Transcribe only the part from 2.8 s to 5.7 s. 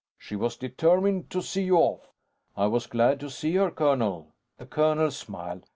glad to see her, colonel." The colonel smiled.